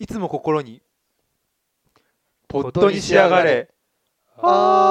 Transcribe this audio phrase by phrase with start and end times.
[0.00, 0.80] いつも心に
[2.46, 3.68] ポットに仕上がれ。
[4.40, 4.88] あ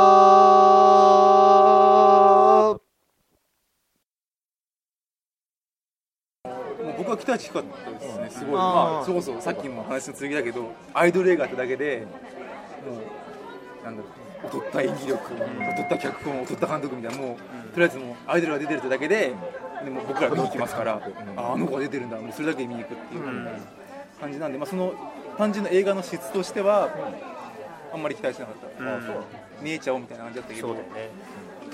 [6.54, 12.05] もう僕は期待値低かったですね、すごい、まあ、それこそさっきも話の続きだけど、アイドル映画ってだけで、
[12.86, 12.98] も
[13.82, 14.10] う、なんだろ
[14.44, 17.38] う、劣った演技力、劣った脚本、劣った監督みたいな、もう、
[17.70, 19.34] とりあえずもう、アイドルが出てるってだけで、
[19.86, 21.02] でも僕ら見に行きますから、
[21.38, 23.24] ああの子が出てるんだ、もうそれだけで見に行くっていう
[24.20, 24.93] 感じなんで、まあ、その
[25.38, 26.89] 単純な映画の質としては、
[27.94, 30.75] あんまり期待しなかった、見えちゃおうみたいな感じだったけど、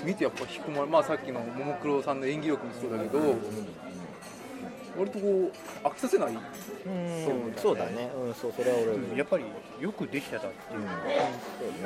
[0.04, 3.18] 見てやっぱ引き込まれ、まあ、さっきのももクロさんの演技力もそうだけど、
[4.96, 5.50] 割とこ
[5.84, 7.54] う飽きさせない、うん。
[7.56, 8.10] そうだね。
[8.16, 9.16] うんそうそれは俺も。
[9.16, 9.44] やっぱり
[9.80, 10.92] よくできてたっていうのが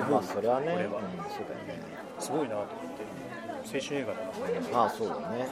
[0.07, 0.13] うん。
[0.13, 0.75] まあそれはね。
[0.75, 0.99] 俺は。
[0.99, 1.83] うんそうだよね。
[2.19, 3.19] すごいなと思って。
[3.65, 5.49] 青春映画だなまあそうだね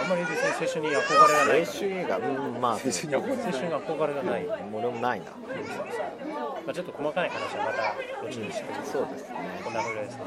[0.00, 2.18] あんまり別に青春に憧れがない青春映画？
[2.18, 2.72] うんまあ。
[2.72, 5.26] 青春に憧れがない、ま俺もないな。
[6.68, 8.64] あ、ちょっと細かい話はまた後にして。
[8.84, 9.60] そうですね。
[9.64, 10.22] こんなぐらいですね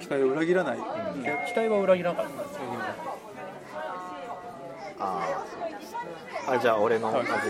[0.00, 2.30] 期待を裏切らない、期待は裏切らなかっ
[4.98, 5.98] たああそうですね。
[6.46, 7.48] あじゃあ俺のはいまず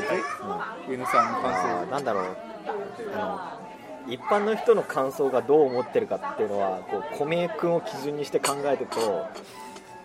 [0.89, 0.92] うん。
[0.92, 2.25] 上野さんの感あーなんだろう。
[3.14, 9.27] あの一般の人の感想がどう思ってるかっていうのはこう小宮君を基準にして考えると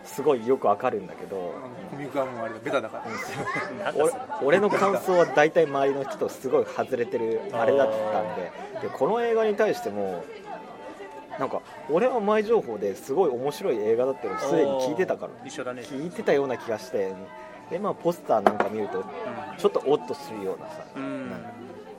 [0.07, 1.51] すごいよくわかるんだけど想、
[1.91, 3.03] コミュークはもうあれだ、ベタだか
[3.83, 3.93] ら、
[4.41, 10.25] 俺の感想は大体周りの人とすごい外れてるあれだったんででこの映画に対しても
[11.39, 15.83] なんか俺は前情報ですごい面白い映画だってすでに聞いてたから一緒だね。
[15.83, 17.13] 聞いてたような気がして
[17.69, 19.05] でまあポスターなんか見ると
[19.57, 21.29] ちょっとオッとするようなさ、うん。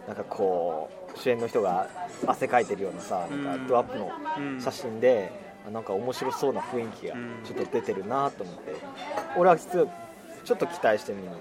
[0.09, 1.87] なんかこう主演の人が
[2.27, 4.11] 汗かいてるようなさなんかドアップの
[4.59, 8.77] 写真で、あなんか面白そうな雰囲気がちょっと出てるなと思って、
[9.37, 9.87] 俺は実は
[10.45, 11.39] ちょっと期待してみに行っ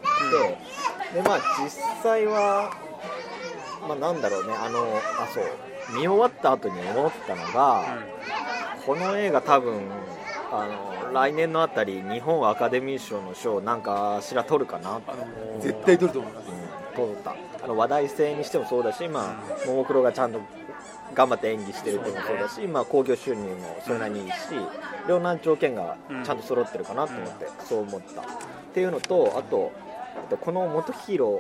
[1.14, 1.70] て、でまあ実
[2.04, 2.72] 際は
[3.88, 4.54] まあなんだろうね。
[4.54, 4.80] あの
[5.20, 5.44] あそう。
[5.96, 7.86] 見終わった後に思ったのが、
[8.86, 9.90] この映画多分
[10.52, 10.68] あ
[11.08, 15.00] の来年のあたり日本アカデミー賞の賞なんかしら取るかな
[15.62, 16.48] 絶対取ると思います、
[16.94, 17.36] 通った。
[17.64, 20.42] あの話題性にしてもそうだし、まあ、ももクロがちゃんと
[21.14, 28.26] 頑張って演技してるってもそうだし、まあ、興行収入もそれなりにいいし、いろんな条件がちゃんと揃ってるかなと思って、そう思ったっ
[28.74, 29.72] ていうのとあと
[30.42, 31.40] この元ヒーロ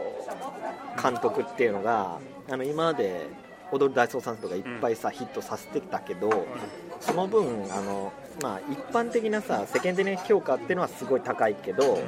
[0.95, 2.19] ー監督っていうのが
[2.49, 3.27] あの今まで
[3.71, 6.45] 踊る大捜査線とかいっぱいさ、ヒットさせてきたけど、
[7.01, 11.99] その分あの、まあ、一般的なさ世間的な評価っていうのはすごい高いけど、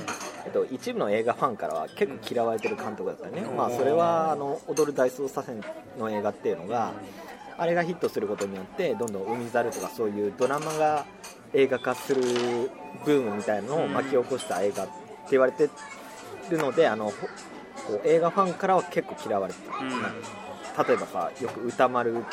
[0.46, 5.62] えっと、一部の映画ファンからは結構嫌われてる監督だったよね、まあ、それはあの踊る大捜査線
[5.98, 6.94] の映画っていうのが
[7.60, 11.06] あれがヒットすることによってどんどん海猿とかそういうドラマが
[11.54, 12.22] 映画化する
[13.06, 14.94] ブームみたいなのを巻き起こした映画って
[15.32, 15.70] 言われて
[16.50, 19.60] るのであのほこう映画ファンからは結構嫌われて
[20.76, 22.24] た、例えばさよく歌丸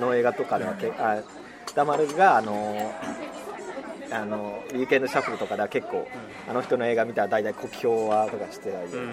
[0.00, 1.22] の映画とかではけあ
[1.70, 2.94] 歌丸があの
[4.10, 6.08] あのウィークエンドシャッフルとかでは結構、
[6.48, 9.12] あの人の映画見たら大体酷評はとかしてたり、うん。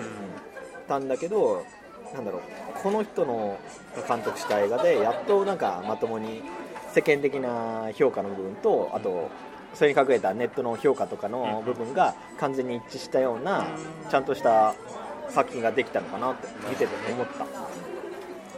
[0.88, 1.66] たんだけど
[2.14, 2.42] なんだろう。
[2.82, 3.58] この人の
[4.08, 6.44] 監督した映画でやっとなんかまともに
[6.94, 9.30] 世間的な評価の部分とあと
[9.74, 13.68] それに隠れたネットの評価とかの部分が完全に一致したような
[14.10, 14.76] ちゃんとした
[15.30, 17.46] 作品ができたのかなって見てて思った。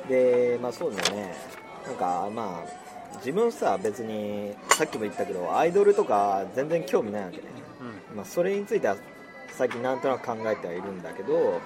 [0.09, 1.35] でまあそうだね。
[1.85, 2.87] なんかまあ
[3.17, 7.37] 自分さ別にさっきも言ったけどアイドルとか全然興味ないわけ。
[7.37, 7.43] ね、
[8.15, 8.97] まあ、それについては
[9.51, 11.59] 最近なんとなく考えてはいるんだけど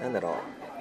[0.00, 0.32] なんだろう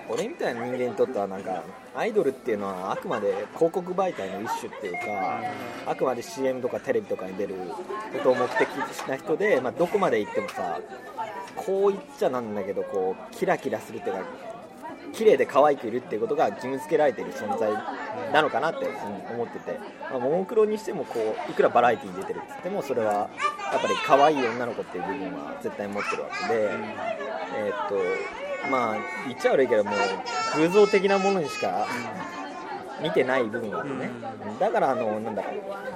[0.10, 1.64] 俺みたいな人間にとってはなんか
[1.96, 5.42] アイドルっていうのはあくまで広告媒体の一種っていうか
[5.86, 7.56] あくまで CM とかテレビとかに出る
[8.14, 10.80] ことを目的としな人で、まあ、どこまで行ってもさ
[11.56, 14.24] こう言っちゃなんだけどこうキラキラするっていうか
[15.14, 17.72] 綺麗で可愛くいるっていうことが義務付けられてる存在
[18.32, 18.88] なのかなって
[19.32, 26.70] 思ってて、まあ、ももクロにしてもこういくらバラエティーに出てるって言ってもそれはやっぱり可愛い女の子っていう部分は絶対持ってるわけで、
[27.58, 27.96] えーっと
[28.70, 28.98] まあ
[29.28, 31.88] 言っちゃ悪いけどもう偶像的なものにしか
[33.02, 34.10] 見てない部分があるね、
[34.60, 35.52] だからあのなんだろ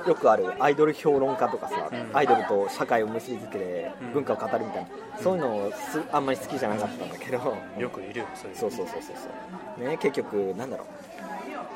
[0.06, 0.10] う。
[0.10, 4.90] よくあるアイドル評論家とかさ、アイドルと社会を結びつけて文化を語るみたいな、
[5.22, 9.14] そういうのすあんまり好きじゃなかったんだけど、よくいるよそういうそうそうそうそ
[9.82, 10.88] うね結局なんだろう。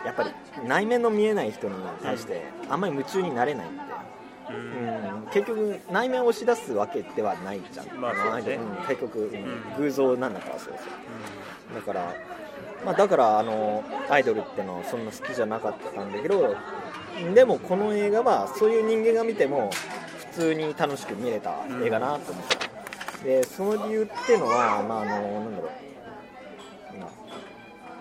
[0.05, 0.31] やっぱり
[0.65, 3.67] 内面の見えない人に対してあんまり夢中になれない
[4.49, 8.55] うん、結局内面を押し出すわけではないじゃん、まあね。
[8.55, 8.87] うん。
[8.87, 9.75] 結局、うん。
[9.77, 10.79] 偶像なんだからそうそ
[11.71, 12.13] うだから
[12.85, 16.55] まあ、だからあのアイドルってのはそんな好きじゃなかったんだけど
[17.33, 19.71] でもこの映画はそういう人間が見ても
[20.31, 25.69] 普通に楽しく見れた映画なと思った、でその理由っていうのは、まあ、あのなんだろ
[26.95, 26.99] う。
[26.99, 27.07] な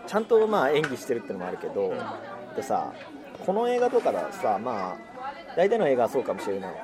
[0.07, 1.95] ちゃんとまあ演技してるってのもあるけど、
[2.55, 2.93] でさ
[3.47, 4.97] この映画とかだとさまあ
[5.57, 6.75] 大体の映画はそうかもしれない。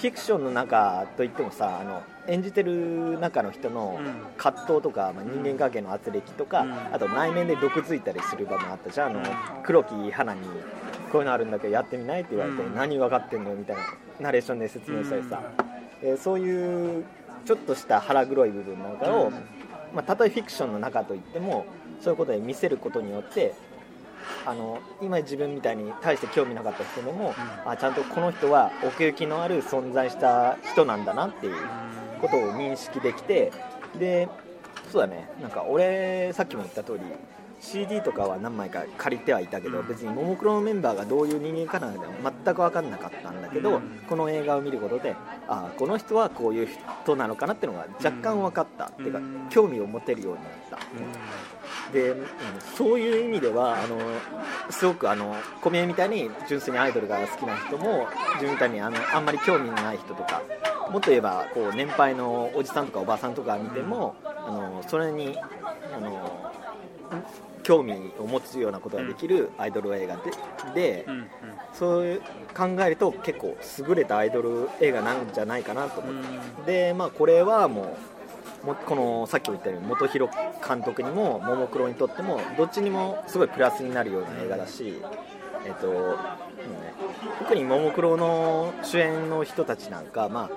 [0.00, 4.14] フィクションの中といってもさあの演じてる中の人のうん。
[4.36, 6.72] 葛藤とか、まあ、人間関係の圧力とか、うん。
[6.94, 9.10] あと内面で毒づいたりする場面あったじゃん。
[9.10, 9.22] あの
[9.62, 10.40] 黒木花に
[11.10, 12.74] こういうのあるんだけどやってみないって言われて、うん。
[12.74, 13.82] 何分かってんのみたいな
[14.20, 15.42] ナレーションで説明されてさ、
[16.02, 17.04] えーそういう
[17.44, 19.30] ちょっとした腹黒い部分なんかを、
[19.94, 21.66] まあ、たとえフィクションの中といっても
[22.00, 23.54] そういうことで見せることによって
[24.46, 27.34] あの今自分みたいに大して興味なかった人でも、
[27.64, 31.54] あちゃんとこの人は奥行きのある存在した人なんだなっていう
[32.20, 33.52] ことを認識できて
[33.98, 34.28] で
[34.92, 35.28] そうだね。
[35.40, 37.00] なんか俺さっきも言った通り
[37.60, 42.00] CD とかは何枚か借りてはいたけど、別にももクロのメンバーがどういう人間かなんて
[42.44, 44.00] 全く分かんなかったんだけど、うん。
[44.06, 45.16] この映画を見ることで
[45.48, 46.68] あこの人はこういう
[47.04, 50.78] 人なのかなっていうのが若干分かった、っていうかうん興味を持てるようになった、
[51.92, 52.26] で、うん
[52.76, 53.98] そういう意味ではあの
[54.70, 60.42] すごくあの小宮みたいに純粋にアイドルが好きな人も自分みたいにあのあんまり興味のない人とか
[60.90, 66.52] もっと言えばこう年配のおじさんとかおばさんとか見ても、あのそれにあの
[67.62, 70.30] 興味を持つようなことができるアイドル映画で
[70.74, 71.28] で、うんうん。
[71.72, 72.22] そういう
[72.54, 73.56] 考えると結構
[73.88, 76.24] 優れたアイドル映画なんじゃないかなと思っ
[76.64, 77.96] て、でまあこれはもう
[78.64, 80.32] もこのさっきも言ったように本広
[80.66, 84.94] 監督にもももクロにとってもどっちにもすごいプラスになるような映画だし、
[85.66, 86.14] えっとうんね、
[87.40, 90.50] 特にももクロの主演の人たちなんかま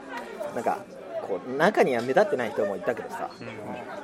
[0.51, 0.79] あなんか
[1.21, 3.29] こう中には目立ってない人もいたけどさ、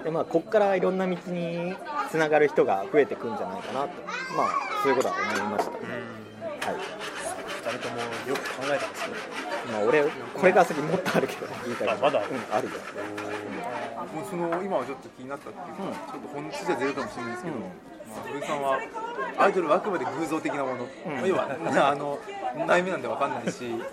[0.04, 1.74] でまあ、ここからいろんな道に
[2.12, 3.88] つながる人が増えてくんじゃないかなと、
[4.36, 4.50] まあ、
[4.84, 5.78] そういうことは思いましたね、
[6.60, 7.03] はい
[7.64, 9.16] 二人ともよく考えたんですね
[9.72, 12.74] まあ、俺、これから先もっとあるけど、言いたいことあまだあるうん、あるよ、
[14.14, 17.68] もうその今はちょっと気になったっていうか、うんちょっと本質じゃ出るかもしれないですけど、うんま
[18.20, 18.80] あ、土井さんは
[19.38, 21.48] アイドルはあくまで偶像的なもの、うんま要は
[21.92, 22.20] あの
[22.68, 23.86] 内面なんで分かんないし、うんま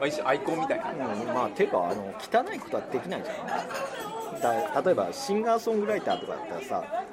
[0.00, 7.04] あ、一種アイコンみたいな、うん、まあ、ていうかあの、汚いことはできないじゃん、だ例えばシンガーソングライターとかだったらさ、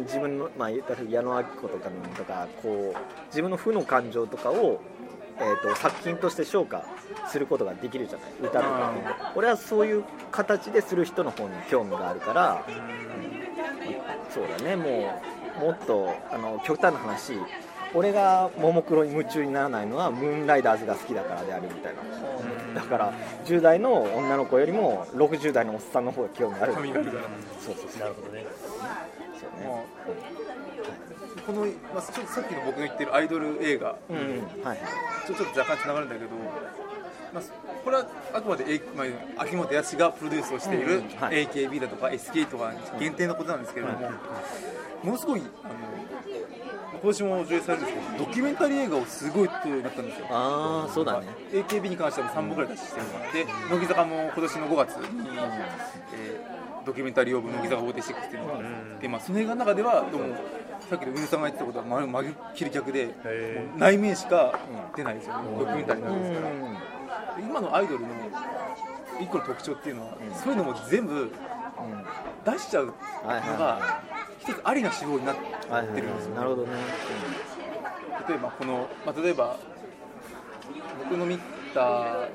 [0.00, 4.80] 自分の、まあ、言ったら矢野明子とかのとかこう、自分の負の感情とかを、
[5.38, 6.84] えー、と作品として昇華
[7.28, 8.92] することができるじゃない、歌とか
[9.36, 12.64] 俺はそういう形でする人の方に興味があるから、
[14.30, 15.12] そうだね、も
[15.60, 17.34] う、もっとあの極端な話、
[17.94, 21.94] 俺がももクロに夢中にならないのは、ムーンライダーズが好きだからであるみたい
[22.74, 23.12] な、だから
[23.44, 28.00] 10代の女の子よりも60代のおっさんの方が興味ある、そうそうそう。
[28.00, 28.44] なるほどね
[29.64, 29.84] まね、
[31.38, 34.20] あ、この、まあ、ちょっとさっきの僕が言ってるアイドル映画、うん、う
[34.60, 34.78] ん、はい、
[35.26, 36.30] ちょちょっと若干つながるんだけど、
[37.32, 37.42] まあ、
[37.84, 39.04] これはあくまで、A ま
[39.36, 44.10] あ、秋元康がプロデュースをしている AKB だとか SK とか限定のことなんですけれども、
[45.02, 45.74] ものすごいあの
[47.00, 50.26] 今年も上映されるんですけどドキュメンタリー映画をすごい撮るようになったんですよ。
[50.30, 55.28] ああ、そうだね、AKB に関しては3本ぐらい出してるので乃木坂も今年の5月に、
[56.14, 56.58] えー
[56.88, 58.62] ドキュメンタリーオブ乃木坂46っていうのがあっ
[58.98, 60.36] て、まあ、その映画の中ではどうも
[60.88, 63.14] さっきの宇野さんが言ってたことはままるっきり逆で
[63.76, 64.58] 内面しか
[64.96, 66.54] 出ないですよね、ドキュメンタリーうなんですから。
[67.40, 68.08] 今のアイドルの
[69.20, 71.30] 一個の特徴っていうのは、そういうのも全部
[72.46, 72.94] 出しちゃうの
[73.26, 74.02] はいはいがは
[74.38, 76.68] 一つありな手法になってはいはいるんですよ、なるほどね、
[78.28, 79.56] 例えばこの、まあ、例えば
[81.04, 81.38] 僕の見
[81.74, 82.28] た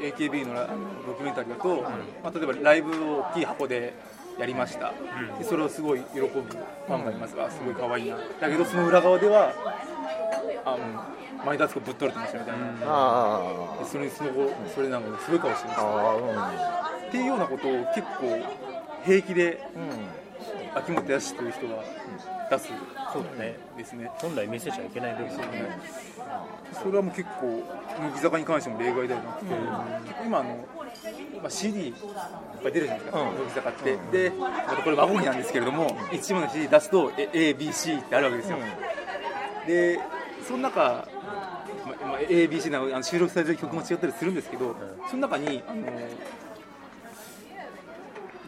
[0.00, 1.82] AKB のラあのドキュメンタリーだと、
[2.22, 3.92] まあ、例えばライブを大きい箱で
[4.38, 4.94] やりました、
[5.38, 7.36] でそれをすごい喜ぶファンがいます。
[7.36, 8.16] が、すごい可愛いな。
[8.40, 9.52] だけどその裏側では
[10.64, 10.78] あの
[11.44, 15.86] 前田敦子ぶっ取れてましたみたいな、あでそれその後それなんかすごい顔してまあ、した。
[15.86, 18.38] ああ、っていうようなことを結構
[19.04, 20.19] 平気でうん、うん。
[20.74, 21.82] 秋元康という人が
[22.50, 22.68] 出す
[23.12, 24.10] そうだねですね。
[24.18, 25.78] 本来見せちゃいけない部分ね
[26.72, 27.64] それはもう結構
[28.00, 30.64] 乃木坂に関しても例外ではなくて、結構今あの、
[31.42, 31.94] まあ、CD いっ
[32.62, 33.26] ぱい出るじゃないですか、うん。
[33.26, 38.58] 乃木坂って、でまたこれ和語になんですけれども一部の CD 出すとえ ABC ってあるわけですよ、
[39.66, 39.98] で
[40.46, 41.08] その中、
[42.28, 44.76] ABC なあの収録されてる曲も違ったりするんですけど、
[45.10, 45.82] その中にあの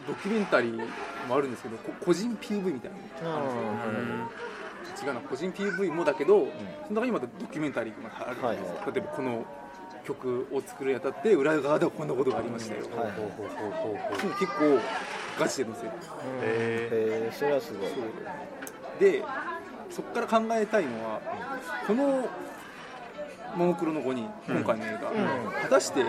[0.07, 0.87] ドキュメンタリー
[1.27, 3.29] もあるんですけどこ個人 PV みたいな。
[3.29, 4.29] の
[5.01, 6.47] 違うな個人 PV もだけど、
[6.87, 8.93] その中にまたドキュメンタリーがあるんです、はいはい。
[8.93, 9.45] 例えばこの
[10.05, 13.11] 曲を作るにあたって裏側ではこんなことがありましたよ、はい。
[14.39, 14.79] 結構
[15.39, 17.89] ガチで載せるへえー、それはすごい。
[18.99, 19.23] で
[19.89, 21.21] そこから考えたいのは、
[21.87, 22.27] この
[23.55, 25.51] ももクロの5人、今回の映画、うん。
[25.61, 26.01] 果たして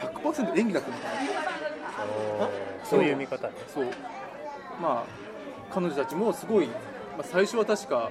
[0.00, 1.08] 100%演技だったのか
[2.46, 2.48] な。
[2.84, 3.54] そういう見方ね。
[3.72, 3.86] そう
[4.80, 6.74] まあ彼女たちもすごい、ま
[7.20, 8.10] あ、最初は確か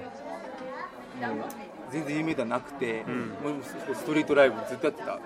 [1.20, 1.44] もう
[1.92, 3.30] 全然有名ではなくて、ん。
[3.42, 5.18] もうストリートライブずっとやってた、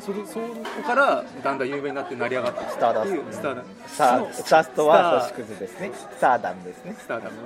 [0.00, 3.54] そそこからだんだん有名になって成り上がってきスターダストっていうスター。
[3.54, 7.36] ダスタースターストは星屑ですねスターダムですねスターダム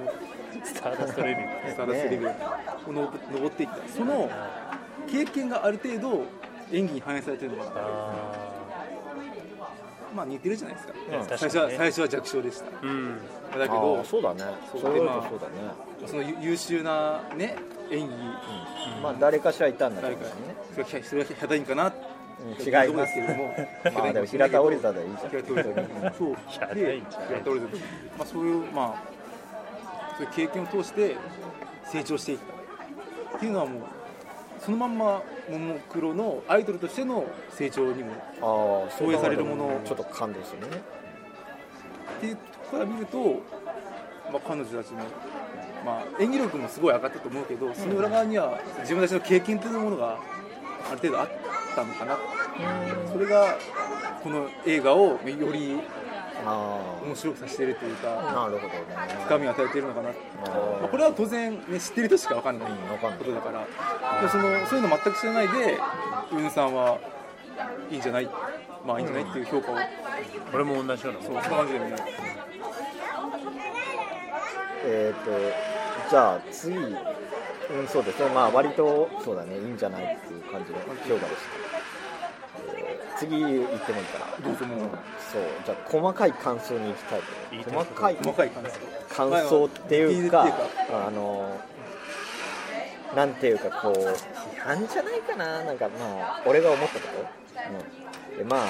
[0.65, 2.31] スターダストレビュースターダストレベル
[2.89, 4.31] をの登っていったその
[5.11, 6.25] 経験がある程度
[6.73, 8.46] 演技に反映されてるのかなあ
[10.17, 11.27] まあ似てるじゃないですか、うん。
[11.27, 12.65] 最初は最初は弱小でした。
[12.65, 13.19] ーうん。
[13.53, 14.43] だけあどーそうだね。
[14.73, 14.97] そうだね。
[16.07, 17.57] その優優秀なね
[17.91, 18.15] 演技。
[19.03, 20.27] まあ誰かしらいたんだけどね。
[20.73, 22.53] それはそれはヒャダインかなうん。
[22.53, 23.15] 違います。
[23.15, 23.55] けれども
[23.95, 25.31] まあでも平田織田でいいじゃん。
[25.31, 25.63] 平田織
[26.03, 26.37] 田そう。
[26.49, 27.77] 平田織田。
[28.19, 29.03] まあそういうまあ
[30.17, 31.17] そういう経験を通して
[31.93, 33.37] 成長していった。
[33.37, 33.83] っていうのはもう
[34.61, 38.13] そのまんまももクロのアイドルとしての成長にも
[38.99, 39.67] 投影されるもの。
[39.67, 40.77] をちょっと感動するね。
[42.19, 43.19] っていうところから見ると、
[44.33, 44.99] まあ、彼女たちの、
[45.85, 50.19] まあ、演技力もすごい上がったと思うけどその裏側には自分たちの経験というものが
[50.89, 51.29] ある程度あっ
[51.75, 52.19] たのかな。
[53.13, 53.57] それが
[54.23, 56.06] この映画をよりあ
[56.45, 58.75] 面白くさせているというあかなるほどね。
[59.25, 60.13] 深みを与えているのかな、あ
[60.83, 63.19] まあ、これは当然、ね、知ってる人しか分かんないうんわかんない。
[63.19, 63.65] ことだから。
[64.23, 65.79] でそのそういうの全く知らないで
[66.33, 66.99] ウンさんは
[67.91, 68.29] いいんじゃない？
[68.87, 69.77] まあいいんじゃないっていう評価を、
[70.53, 71.97] 俺も同じようなそうそんな感じでね。
[74.85, 75.31] えっ、と
[76.11, 76.77] じゃあ次。
[77.69, 78.29] うんそうですね。
[78.33, 79.57] まあ割とそうだね。
[79.57, 81.66] いいんじゃないっていう感じの評価でした、えー
[83.19, 84.81] 次言ってもいいかなどうぞもう
[85.33, 85.43] そう。
[85.65, 87.21] じゃあ細かい感想に行きたい
[87.65, 88.17] 細かい。
[88.17, 89.65] 細かい感想。
[89.67, 90.47] っていうか
[90.91, 91.59] まあの
[93.15, 95.65] なんていうかこう批判じゃないかな。
[95.65, 98.67] なんかまあ俺が思ったこと、うん、でまあ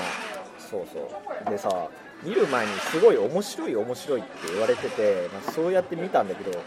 [0.58, 1.10] そうそ
[1.46, 1.50] う。
[1.50, 1.88] でさ
[2.22, 6.58] 見る前にすごい面白い面白いって言われてて、まあ、そうやって見たんだけど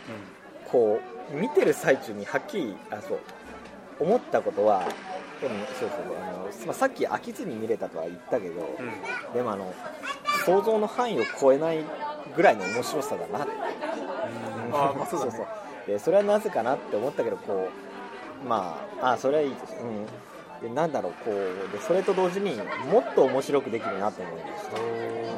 [0.66, 1.00] こ
[1.34, 3.20] う見てる最中にはっきりあそう。
[4.00, 4.88] 思ったことは
[5.42, 8.86] でもそうそうあの、まあ、さっき飽きずに見れたとは言ったけど、うん。
[8.86, 9.74] うんでもあの
[10.46, 11.84] 想像の範囲を超えない
[12.36, 13.54] ぐらいの面白さだなって。
[14.72, 15.32] あーまあそうだね。
[15.32, 15.46] そう
[15.88, 17.70] でそれはなぜかなって思ったけどこ
[18.44, 19.76] うまああそれはいいです。
[19.82, 20.06] うん。
[20.62, 22.56] でなんだろうこうでそれと同時に
[22.92, 25.36] もっと面白くできるなと思いましたそうね。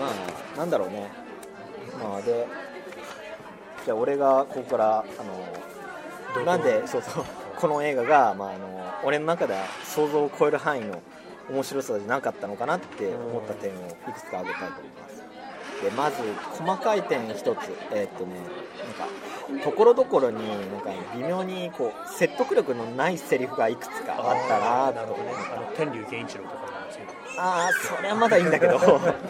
[0.00, 1.10] まあなんだろうね。
[2.02, 2.46] まあで
[3.84, 7.24] じゃあ俺がここからあのなんでそうそう
[7.56, 11.02] この映画が、まあ、あの俺の中では想像を超える範囲の
[11.50, 13.74] 面白さじゃなかったのかなって思った点を
[14.08, 15.16] いくつか挙げたいと思います。
[15.82, 16.16] でまず
[16.58, 17.58] 細かい点の一つ
[17.92, 20.38] えーっとねなんかところどころに
[20.72, 24.58] なんか微妙にこう説得力のないセリフがいくつかあった
[24.94, 25.26] なと思っ
[25.72, 27.02] て天竜源一郎とかもそう
[27.38, 28.78] ああそれはまだいいんだけど。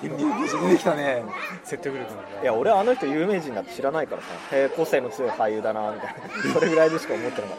[0.01, 1.25] 天竜技術出てきたね。
[1.65, 2.07] 説得力
[2.43, 4.29] いや俺はあの人有名人だって知らないからさ。
[4.53, 6.53] へえ個性の強い俳優だなみたいな。
[6.55, 7.59] それぐらいでしか思ってなかっ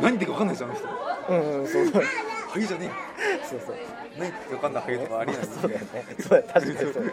[0.00, 0.86] 何言ってるか分かんないじゃんあの人。
[0.86, 0.94] た
[1.28, 1.86] うんうんそう。
[1.86, 2.02] そう
[2.52, 2.90] 俳優じゃね
[3.48, 3.74] そうそう。
[3.76, 3.86] え
[4.18, 5.46] 何言ってるか分かんない俳優とかありえない。
[5.46, 5.86] そうだよね。
[6.20, 7.12] そうだよ確かにそうだよね。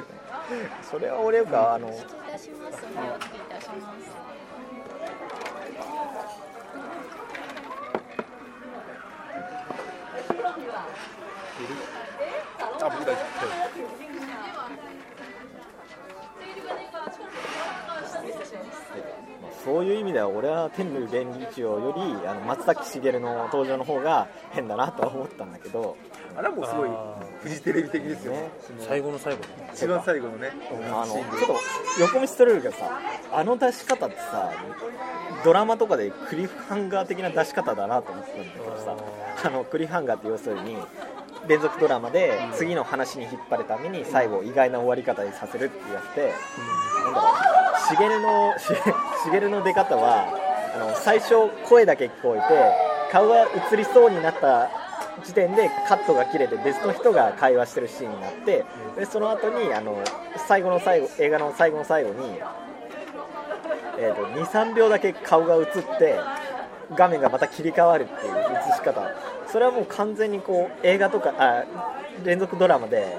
[0.92, 1.98] それは俺よくあのいた
[2.38, 2.86] します。
[2.92, 4.12] お願いいたします。
[11.64, 11.91] あ
[12.90, 13.22] 僕大丈
[17.88, 17.98] ま
[19.48, 25.82] あそういう意味では俺は天竜源一郎よりあの松崎しげるの登場の方が変だなとは思ったんだけど。
[25.82, 28.50] 夫あれはもうすごいあフジテレビ的ですよね。
[28.80, 29.40] 最後の最後。
[29.40, 30.52] に一番最後のね。
[30.92, 31.56] あのちょっと
[32.00, 33.00] 横道それるけどさ
[33.34, 34.52] あの出し方ってさ
[35.44, 38.96] ドラマとかでクリフハンガー的な出し方だなと思ったんだけどさ
[39.46, 40.78] あのクリフハンガーって要するに
[41.48, 46.34] 連続ドラマで次の話に引っ張るために最後意外な終わり方にさせるっていうやつで、
[47.06, 48.54] なんだろうしげるの
[49.24, 50.28] しげるの出方は
[50.76, 54.70] あの最初声だけ聞こえて顔が映りそうになった
[55.24, 58.64] 時点でカットが切れて別の人が会話してるシーンになって
[58.98, 60.02] でその後にあの
[60.48, 62.40] 最後の最後映画の最後の最後に、
[64.00, 65.66] えー、と23秒だけ顔が映っ
[66.00, 66.20] て
[66.96, 69.32] 画面がまた切り替わるっていう映し方。
[69.52, 71.66] それはもう完全にこう映画とかあ
[72.24, 73.18] 連続ドラマで、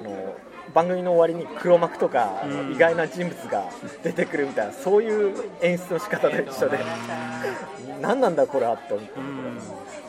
[0.00, 0.36] あの
[0.74, 3.70] 番組の終わりに黒幕とか、意外な人物が
[4.02, 6.78] 出てくるみたいなそういう演出の仕方と一緒で、
[8.00, 9.12] 何なんだこれはって思って、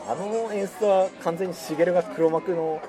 [0.08, 2.80] あの演出は完全にしげるが黒幕の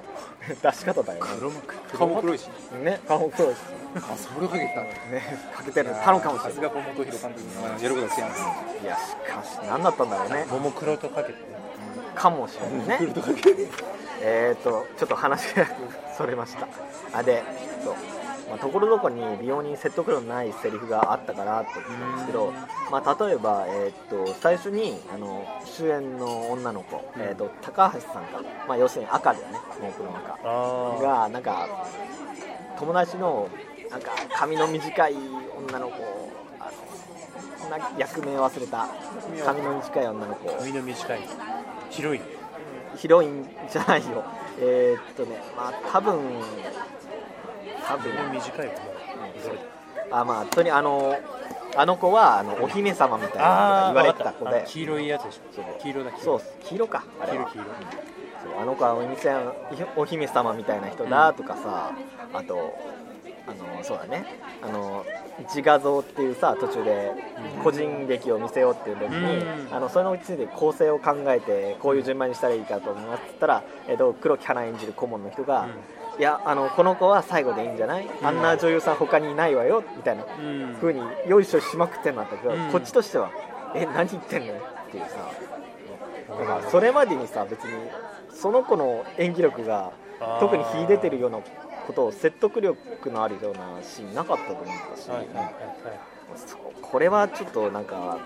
[0.61, 1.31] 出し方だよね。
[1.37, 1.97] 黒幕？
[1.97, 2.49] 顔も黒いし。
[2.83, 3.57] ね顔も黒いし。
[3.95, 4.81] あそれをかけてた。
[4.81, 4.89] ね
[5.55, 5.89] かけてる。
[6.03, 6.53] たのかもしれない。
[6.53, 10.45] さすが本本弘監督のやることは違いますいやしかし何だったんだろうね。
[10.51, 11.39] ももクロとかけて。
[11.39, 11.64] ね
[12.15, 13.13] かもしれないね。
[14.21, 15.67] えーとちょっと話が
[16.17, 16.67] それました。
[17.13, 17.43] あで
[17.83, 17.95] そう。
[18.49, 22.53] まあ、ところどころに美容に説得力のないセリフがあったかなと思ったんですけど、
[22.91, 30.37] まあ、例えば、えーっと最初にあの主演の女の子、えーっと高橋さんか、まあ、要するに赤だよねモープの赤。
[30.43, 31.67] あがなんか
[32.77, 33.49] 友達の
[33.89, 35.15] なんか髪の短い
[35.67, 35.95] 女の子
[36.59, 36.71] あ
[37.63, 38.87] のな役名忘れた。
[39.43, 40.49] 髪の短い女の子。
[40.51, 41.19] あ髪の短い
[41.89, 42.21] 広い。
[42.97, 44.23] ヒロインじゃないよ。
[44.59, 46.19] えーっとねまあ多分
[47.87, 48.11] 多分。
[48.33, 48.73] 短い子
[49.43, 49.59] それ
[50.11, 51.15] あまあとにあの
[51.75, 54.45] あの子はあのお姫様みたいなあ言われたあてた。
[54.45, 55.41] 子で黄色いやつでしょ。
[55.81, 57.45] 黄色だ黄そう色黄色かあれは。
[57.45, 57.75] 黄色黄色。
[58.45, 59.35] そうあの子はお店
[59.97, 61.91] お姫様みたいな人だとかさ、
[62.33, 62.77] あと
[63.47, 64.25] あのそうだね。
[64.61, 65.05] あの
[65.47, 67.13] 自画像っていうさ途中で
[67.63, 69.73] 個人劇を見せようっていう時に、うん。
[69.73, 75.67] あのそれについて構成を考えてこういう順番にしたらいいかと思いますって言ったら、えっと黒木華演じる顧問の人が、
[76.17, 80.75] いやあのこの子は最後でいいんじゃない、あんな女優さん他にいないわよみたいなうん。
[80.81, 82.71] 風によいしょしまくってんだったけど、うん。
[82.71, 83.31] こっちとしては
[83.75, 84.53] え何言ってんの？
[84.53, 84.57] っ
[84.91, 85.31] ていうさ
[86.39, 87.71] だからそれまでにさ別に
[88.29, 89.91] その子の演技力が
[90.39, 91.39] 特に秀でてるような
[91.85, 94.65] ことを説得力のあるようなシーンなかったと思っ
[94.95, 95.53] たし、はいはいはいはい。
[96.35, 98.17] そうこれはちょっとなんか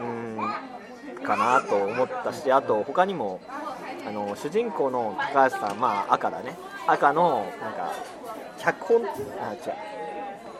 [0.00, 3.40] うーんかなと思ったしあと他にも
[4.06, 6.56] あの主人公の高橋さんまあ赤だね。
[6.86, 7.92] 赤のなんか
[8.58, 9.92] 脚本あ違う。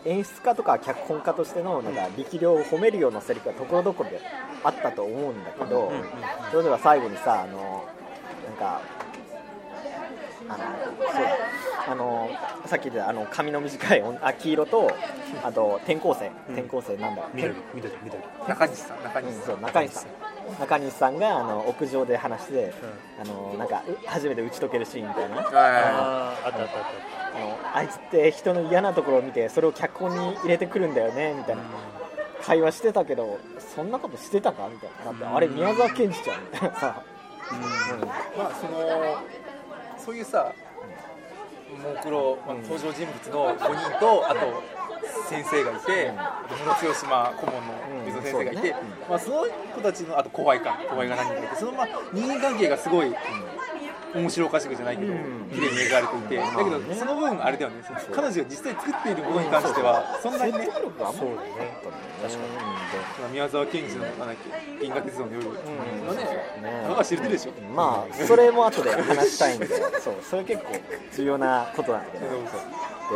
[0.05, 4.21] 演出家とか脚本家としてのなんか力量を褒めるようなセリフがところどころで
[4.65, 6.03] あったと思うんだけど、うんうん
[6.53, 7.85] 例えば最後にさあの
[8.49, 8.83] なんか
[10.49, 10.59] あの
[11.13, 11.31] そうだ
[11.89, 12.31] あの
[12.67, 14.91] さっき言ったあの髪の短い女あ黄色と
[15.43, 16.27] あと転校生。
[16.49, 16.55] うん。
[16.55, 18.23] 転校生なんだ、緑緑緑。
[18.49, 19.47] 中西さん中うん西さん。
[19.47, 20.07] そう中西さん。
[20.61, 22.73] 中西さんがあの屋上で話して、
[23.21, 25.37] あのなんかう初めて打ち解けるシーンみたいな。
[25.37, 26.85] はあああったあったあっ
[27.35, 31.63] あのあいつって人の嫌なところを見てそれを脚本に入れてくるんだよねみたいな。
[32.43, 33.39] 会話してたけど
[33.75, 35.05] そんなことしてたかみたいな。
[35.05, 37.03] だってあれ宮沢賢治ちゃんみたいなさ、
[37.53, 38.03] うん。
[38.03, 38.79] いまあその
[40.05, 40.53] そういうさ
[41.83, 44.63] モークロ、まあ、登場人物の5人とあと
[45.29, 46.19] 先生がいて、うん。
[46.21, 53.15] あと室津島顧問の水野先生がいて、うんそうだねまあ、その子たちのあと後輩か後輩が何人かいてそのまあ人間関係がすごい
[54.15, 55.49] 面白おかしくじゃないけど、うん。
[55.53, 57.77] 綺麗に描かれていて、うんだけどその分あれだよね。
[58.13, 60.69] 彼女が実際作っているものに関してはそんなにね。
[63.33, 64.37] 宮沢賢治のなん
[64.81, 65.55] 銀河鉄道の夜、うん。
[66.07, 66.23] まあね。
[66.63, 66.87] ね。
[66.89, 67.53] 我が知れてるでしょ。
[67.75, 70.69] まあそれも後で話したいんでそうそれ結構
[71.17, 72.27] 重要なことなんだけど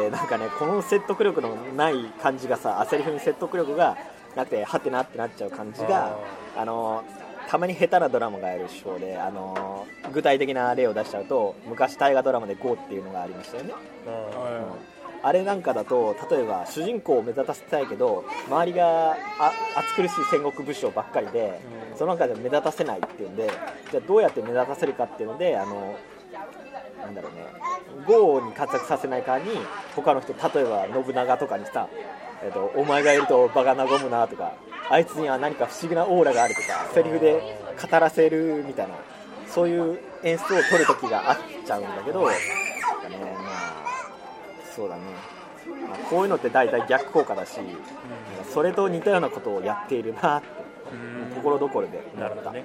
[0.02, 3.96] でなんかねこの説得力のない感じがさセリフに説得力が
[4.34, 6.16] なくてはてなってなっちゃう感じが
[6.56, 7.04] あの
[7.48, 13.74] たまに下手なドラマがやる手法であの具体的な例を出しちゃうと昔大河ドラマで GO っていうのがありましたよね。
[14.06, 14.74] あ
[15.22, 21.60] あれなんかだと例えば主人公を目立たせたいけど周りがあ暑苦しい戦国武将ばっかりで
[21.96, 23.50] その中で目立たせないっていうんで
[23.90, 25.96] じゃあどうやって目立たせるかっていうのであの
[27.00, 27.46] なんだろうね。
[28.06, 29.58] 豪に活躍させない代わりに
[29.94, 31.88] 他の人例えば信長とかにさ、
[32.42, 34.52] えっとお前がいると場が和むなとか
[34.90, 37.58] あいつには何か不思議なオーラがあるとかセリフで
[37.90, 38.94] 語らせるみたいな
[39.48, 42.34] そういう演出を取る時があっちゃうんだけどね
[43.08, 43.86] まあ
[44.74, 45.02] そうだね、
[45.88, 47.58] まあこういうのって大体逆効果だし、
[48.52, 50.48] それと似たようなことをやっているなって
[51.34, 52.64] ところどころで思った、なるほどね。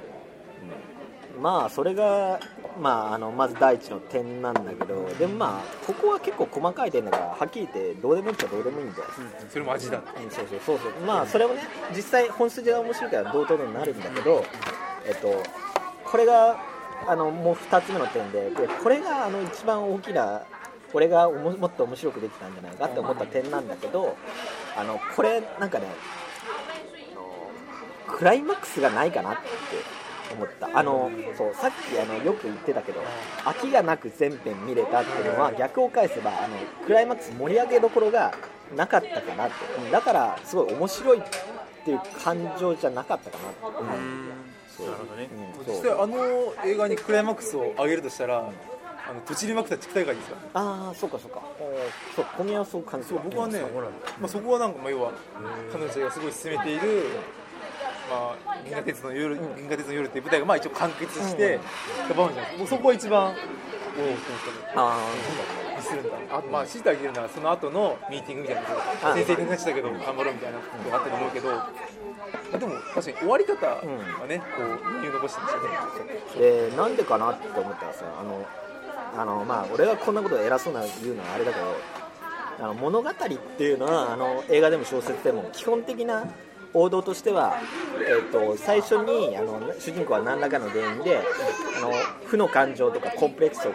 [0.63, 1.00] うん
[1.39, 2.39] まあそれが、
[2.79, 9.05] まあ、あのまず第一の点なんだけどでもまあここは結構細かい点だからはっきり言ってどうでもいいっちゃどうでもいいんだよ、
[9.49, 9.97] それも味だ。
[9.97, 10.91] うんそうそうそうそう。
[11.05, 11.61] まあそれもね
[11.95, 14.45] 実際本筋が面白いから同等になるんだけど
[15.05, 15.43] えっと
[16.03, 16.59] これが
[17.07, 20.43] あのもう2つ目の点ででこれがあの一番大きな
[20.93, 24.17] 俺がおももっと面白くできたんじゃないかって思った点なんだけど
[24.77, 25.87] あのこれなんかね
[28.07, 29.41] クライマックスがないかなって
[30.33, 30.69] 思った。
[30.73, 33.01] あのそうさっきあのよく言ってたけど
[33.45, 38.33] 飽きがなく全編見れたっていうのは逆を返せばあのクライマックス盛り上げどころが
[38.75, 39.53] なかったかなって。
[39.83, 41.21] うんだからすごい面白いっ
[41.83, 43.77] ていう感情じゃなかったかなって。
[43.79, 43.95] 思う
[44.77, 44.85] そう。
[44.87, 45.29] なるほどね。
[45.57, 51.41] うんそう実際あの映画にクライマックスを上げるとしたら、あの土地リマクタ地区大会ですよああそうかそうか。
[52.15, 53.59] そう小宮はそう感じたそう僕はね、
[54.19, 55.11] まあ、そこはなんかまあ要は
[55.71, 57.05] 彼女がすごい進めている、
[58.09, 61.59] まあ、銀河鉄の夜、銀河鉄の夜っていう舞台がまあ一応完結して、
[62.07, 63.43] た場面じゃないですかもうそこが一番おおって
[63.97, 64.97] 思ったねあ
[65.77, 68.61] ミスるんだあとまあ強いてあげるならその後のミーティングみたいな
[69.11, 71.49] あ先生になったけど頑張ろうみたいなことがあったと思うけど
[72.59, 73.81] でも確かに終わり方は
[74.27, 76.69] ね、こう余裕残してましたね。
[76.69, 78.45] でなんでかなって思ったらさあの
[79.17, 81.65] あのまあ俺がこんなこと偉そうな言うのはあれだけど
[82.59, 86.25] あの物語っていうのはあの映画でも小説でも基本的な
[86.73, 87.57] 王道としては、
[87.99, 91.21] えー、と最初にあの主人公は何らかの原因で
[91.77, 91.91] あの
[92.25, 93.71] 負の感情とかコンプレックスを